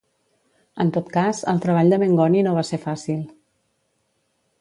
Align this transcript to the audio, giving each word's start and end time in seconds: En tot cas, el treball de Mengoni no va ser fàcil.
En 0.83 0.87
tot 0.95 1.11
cas, 1.17 1.41
el 1.51 1.61
treball 1.65 1.93
de 1.95 1.99
Mengoni 2.05 2.41
no 2.47 2.55
va 2.61 2.65
ser 2.71 2.81
fàcil. 2.87 3.21